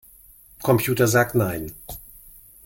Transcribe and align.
Computer 0.63 1.05
sagt 1.07 1.35
nein. 1.35 1.75